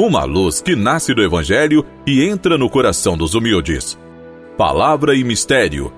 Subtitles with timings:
[0.00, 3.98] uma luz que nasce do Evangelho e entra no coração dos humildes.
[4.56, 5.92] Palavra e Mistério.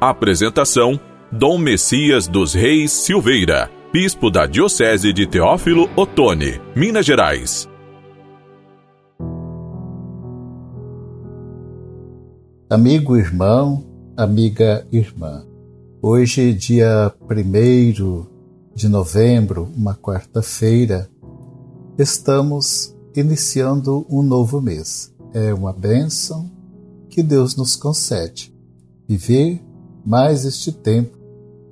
[0.00, 0.98] Apresentação:
[1.30, 7.68] Dom Messias dos Reis Silveira, Bispo da Diocese de Teófilo Otoni, Minas Gerais.
[12.70, 13.84] Amigo irmão,
[14.16, 15.44] amiga irmã,
[16.00, 18.26] hoje, dia 1
[18.74, 21.08] de novembro, uma quarta-feira,
[21.98, 25.12] estamos iniciando um novo mês.
[25.32, 26.50] É uma bênção
[27.08, 28.52] que Deus nos concede.
[29.06, 29.62] Viver
[30.04, 31.16] mais este tempo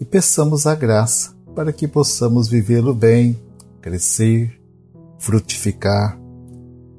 [0.01, 3.39] e peçamos a graça para que possamos vivê-lo bem,
[3.81, 4.61] crescer,
[5.19, 6.19] frutificar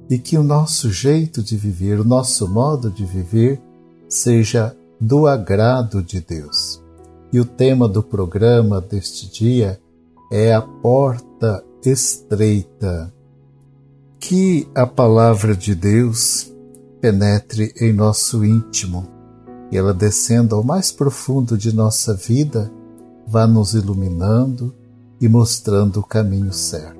[0.09, 3.61] e que o nosso jeito de viver, o nosso modo de viver,
[4.07, 6.81] seja do agrado de Deus.
[7.31, 9.79] E o tema do programa deste dia
[10.31, 13.13] é a porta estreita
[14.25, 16.49] que a palavra de Deus
[17.01, 19.05] penetre em nosso íntimo
[19.69, 22.71] e ela descendo ao mais profundo de nossa vida,
[23.27, 24.73] vá nos iluminando
[25.19, 26.97] e mostrando o caminho certo.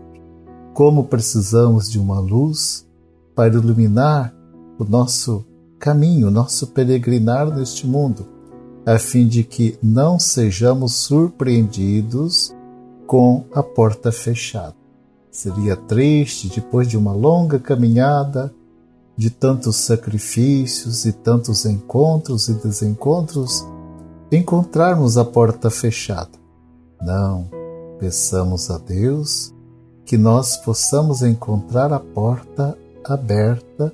[0.74, 2.86] Como precisamos de uma luz
[3.34, 4.36] para iluminar
[4.78, 5.46] o nosso
[5.80, 8.28] caminho, o nosso peregrinar neste mundo,
[8.86, 12.54] a fim de que não sejamos surpreendidos
[13.08, 14.83] com a porta fechada.
[15.34, 18.54] Seria triste, depois de uma longa caminhada,
[19.18, 23.66] de tantos sacrifícios e tantos encontros e desencontros,
[24.32, 26.30] encontrarmos a porta fechada.
[27.02, 27.50] Não,
[28.00, 29.52] peçamos a Deus
[30.06, 33.92] que nós possamos encontrar a porta aberta,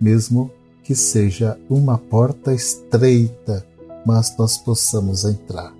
[0.00, 0.48] mesmo
[0.84, 3.66] que seja uma porta estreita,
[4.06, 5.74] mas nós possamos entrar.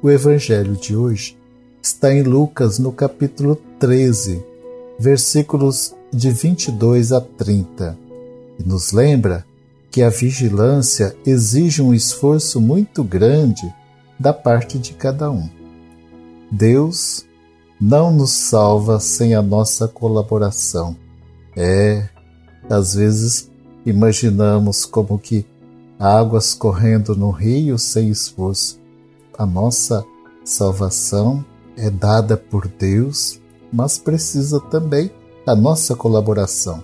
[0.00, 1.36] O Evangelho de hoje
[1.82, 4.42] está em Lucas, no capítulo 13,
[4.98, 7.98] versículos de 22 a 30,
[8.58, 9.44] e nos lembra
[9.90, 13.72] que a vigilância exige um esforço muito grande
[14.18, 15.48] da parte de cada um.
[16.50, 17.26] Deus
[17.80, 20.96] não nos salva sem a nossa colaboração.
[21.54, 22.08] É,
[22.68, 23.50] às vezes
[23.84, 25.46] imaginamos como que
[25.98, 28.80] águas correndo no rio sem esforço.
[29.38, 30.04] A nossa
[30.44, 31.44] salvação
[31.76, 33.40] é dada por Deus,
[33.76, 35.10] mas precisa também
[35.44, 36.82] da nossa colaboração.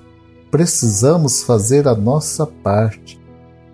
[0.51, 3.19] Precisamos fazer a nossa parte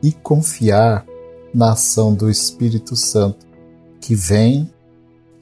[0.00, 1.04] e confiar
[1.52, 3.44] na ação do Espírito Santo,
[4.00, 4.72] que vem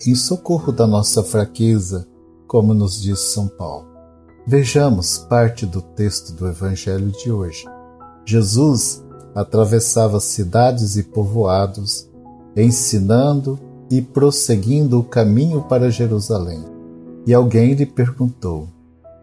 [0.06, 2.08] em socorro da nossa fraqueza,
[2.46, 3.86] como nos diz São Paulo.
[4.46, 7.64] Vejamos parte do texto do Evangelho de hoje.
[8.24, 9.04] Jesus
[9.34, 12.08] atravessava cidades e povoados,
[12.56, 13.58] ensinando
[13.90, 16.75] e prosseguindo o caminho para Jerusalém.
[17.26, 18.68] E alguém lhe perguntou: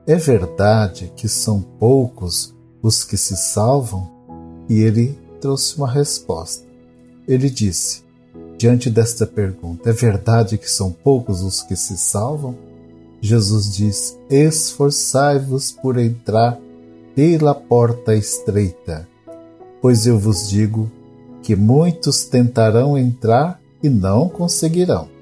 [0.06, 4.12] É verdade que são poucos os que se salvam?
[4.70, 6.66] E ele trouxe uma resposta.
[7.28, 8.04] Ele disse:
[8.58, 12.56] Diante desta pergunta, é verdade que são poucos os que se salvam?
[13.22, 16.60] Jesus diz: Esforçai-vos por entrar
[17.16, 19.08] pela porta estreita,
[19.82, 20.92] pois eu vos digo
[21.42, 25.13] que muitos tentarão entrar e não conseguirão.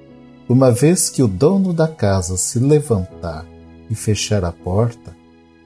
[0.52, 3.46] Uma vez que o dono da casa se levantar
[3.88, 5.16] e fechar a porta,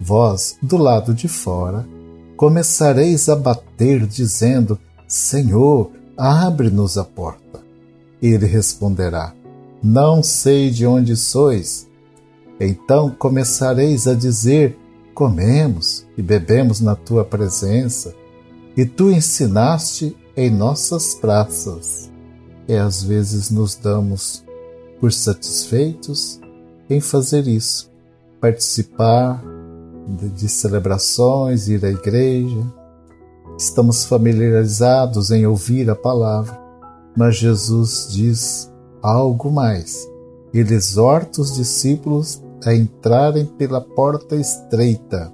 [0.01, 1.85] vós, do lado de fora,
[2.37, 7.61] começareis a bater, dizendo: Senhor, abre-nos a porta.
[8.23, 9.35] Ele responderá:
[9.83, 11.89] Não sei de onde sois.
[12.61, 14.79] Então começareis a dizer:
[15.13, 18.15] Comemos e bebemos na tua presença,
[18.77, 22.09] e tu ensinaste em nossas praças
[22.69, 24.45] é às vezes nos damos
[25.01, 26.41] por satisfeitos
[26.89, 27.91] em fazer isso,
[28.41, 29.43] participar
[30.07, 32.61] de, de celebrações, ir à igreja.
[33.59, 36.59] Estamos familiarizados em ouvir a palavra,
[37.17, 38.71] mas Jesus diz
[39.03, 40.07] algo mais.
[40.53, 45.33] Ele exorta os discípulos a entrarem pela porta estreita,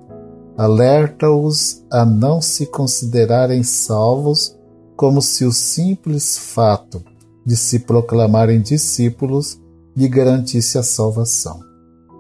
[0.57, 4.57] alerta-os a não se considerarem salvos
[4.97, 7.03] como se o simples fato
[7.45, 9.61] de se proclamarem discípulos
[9.97, 11.61] lhe garantisse a salvação.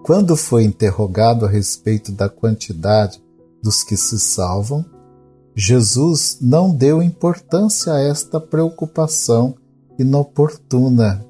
[0.05, 3.23] Quando foi interrogado a respeito da quantidade
[3.63, 4.85] dos que se salvam,
[5.55, 9.55] Jesus não deu importância a esta preocupação
[9.99, 11.25] inoportuna,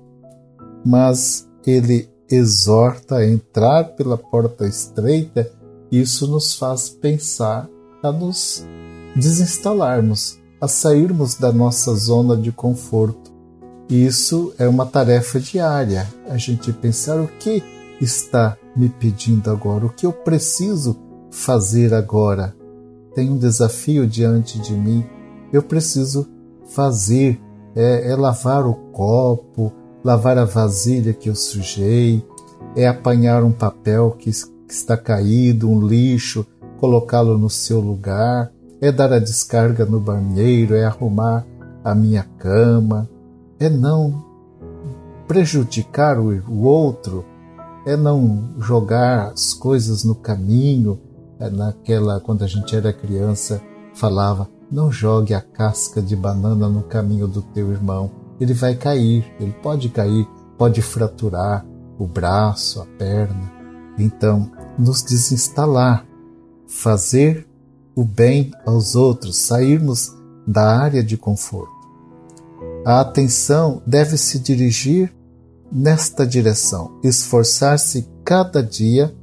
[0.85, 5.50] mas ele exorta a entrar pela porta estreita.
[5.91, 7.69] Isso nos faz pensar
[8.03, 8.65] a nos
[9.15, 13.31] desinstalarmos, a sairmos da nossa zona de conforto
[13.88, 17.62] isso é uma tarefa diária, a gente pensar o que
[18.00, 20.96] está me pedindo agora, o que eu preciso
[21.31, 22.55] fazer agora?
[23.14, 25.05] Tem um desafio diante de mim.
[25.52, 26.29] Eu preciso
[26.67, 27.40] fazer,
[27.75, 32.25] é, é lavar o copo, lavar a vasilha que eu sujei,
[32.75, 36.46] é apanhar um papel que, que está caído, um lixo,
[36.78, 38.50] colocá-lo no seu lugar,
[38.81, 41.46] é dar a descarga no banheiro, é arrumar
[41.85, 43.08] a minha cama,
[43.62, 44.25] é não
[45.29, 47.25] prejudicar o outro,
[47.87, 51.00] é não jogar as coisas no caminho.
[51.38, 53.62] É naquela, quando a gente era criança,
[53.94, 58.11] falava: não jogue a casca de banana no caminho do teu irmão.
[58.41, 60.26] Ele vai cair, ele pode cair,
[60.59, 61.64] pode fraturar
[61.99, 63.53] o braço, a perna.
[63.97, 66.05] Então, nos desinstalar,
[66.67, 67.47] fazer
[67.94, 70.12] o bem aos outros, sairmos
[70.44, 71.81] da área de conforto.
[72.84, 75.14] A atenção deve se dirigir
[75.70, 79.14] nesta direção, esforçar-se cada dia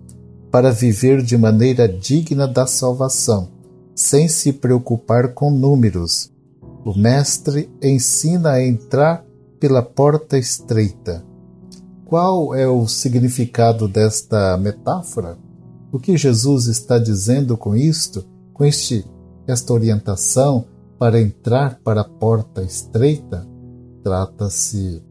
[0.49, 3.49] para viver de maneira digna da salvação,
[3.93, 6.31] sem se preocupar com números.
[6.85, 9.25] O Mestre ensina a entrar
[9.59, 11.25] pela porta estreita.
[12.05, 15.37] Qual é o significado desta metáfora?
[15.91, 19.05] O que Jesus está dizendo com isto, com este,
[19.45, 20.65] esta orientação
[20.97, 23.48] para entrar para a porta estreita?
[24.03, 25.01] Trata-se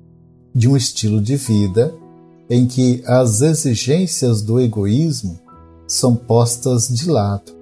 [0.54, 1.94] de um estilo de vida
[2.48, 5.38] em que as exigências do egoísmo
[5.86, 7.52] são postas de lado,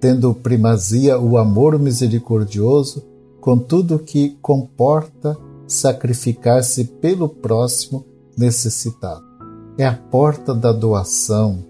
[0.00, 3.04] tendo primazia o amor misericordioso
[3.40, 5.36] com tudo que comporta
[5.66, 8.04] sacrificar-se pelo próximo
[8.36, 9.24] necessitado.
[9.76, 11.64] É a porta da doação,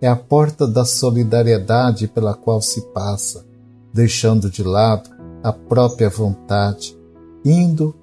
[0.00, 3.44] é a porta da solidariedade pela qual se passa,
[3.92, 5.10] deixando de lado
[5.42, 6.96] a própria vontade,
[7.44, 7.94] indo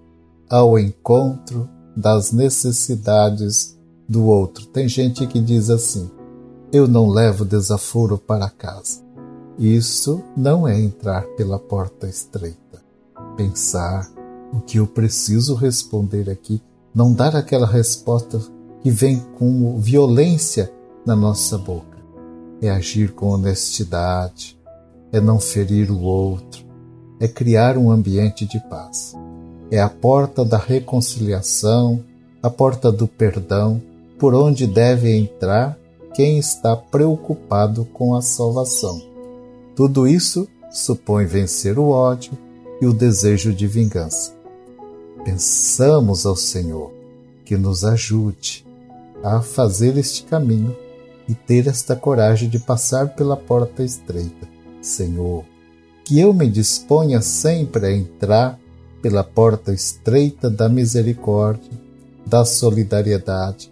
[0.49, 3.77] ao encontro das necessidades
[4.07, 4.65] do outro.
[4.67, 6.09] Tem gente que diz assim:
[6.71, 9.03] eu não levo desaforo para casa.
[9.57, 12.83] Isso não é entrar pela porta estreita.
[13.37, 14.09] Pensar
[14.51, 16.61] o que eu preciso responder aqui,
[16.93, 18.39] não dar aquela resposta
[18.81, 20.71] que vem com violência
[21.05, 21.97] na nossa boca.
[22.61, 24.59] É agir com honestidade,
[25.11, 26.65] é não ferir o outro,
[27.19, 29.15] é criar um ambiente de paz
[29.75, 32.01] é a porta da reconciliação,
[32.41, 33.81] a porta do perdão,
[34.17, 35.77] por onde deve entrar
[36.13, 39.01] quem está preocupado com a salvação.
[39.75, 42.31] Tudo isso supõe vencer o ódio
[42.81, 44.33] e o desejo de vingança.
[45.25, 46.93] Pensamos ao Senhor
[47.43, 48.65] que nos ajude
[49.23, 50.75] a fazer este caminho
[51.27, 54.47] e ter esta coragem de passar pela porta estreita.
[54.81, 55.43] Senhor,
[56.05, 58.59] que eu me disponha sempre a entrar
[59.05, 61.69] pela porta estreita da misericórdia,
[62.25, 63.71] da solidariedade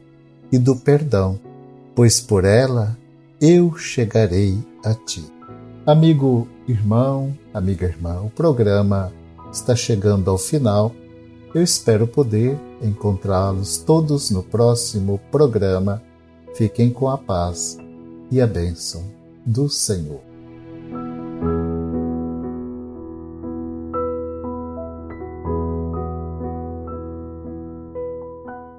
[0.51, 1.39] e do perdão,
[1.95, 2.95] pois por ela
[3.41, 5.25] eu chegarei a ti.
[5.87, 9.11] Amigo irmão, amiga irmã, o programa
[9.51, 10.91] está chegando ao final.
[11.51, 15.99] Eu espero poder encontrá-los todos no próximo programa.
[16.53, 17.79] Fiquem com a paz
[18.29, 19.03] e a bênção
[19.43, 20.32] do Senhor.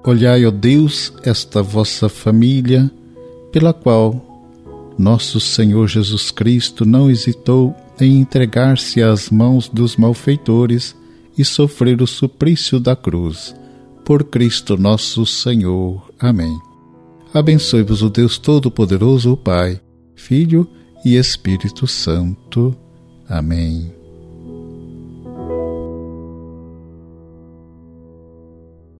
[0.05, 2.91] Olhai, ó Deus, esta vossa família,
[3.51, 10.95] pela qual nosso Senhor Jesus Cristo não hesitou em entregar-se às mãos dos malfeitores
[11.35, 13.55] e sofrer o suplício da cruz.
[14.05, 16.13] Por Cristo nosso Senhor.
[16.19, 16.55] Amém.
[17.33, 19.81] Abençoe-vos o Deus Todo-Poderoso, o Pai,
[20.15, 20.69] Filho
[21.03, 22.75] e Espírito Santo.
[23.27, 24.04] Amém.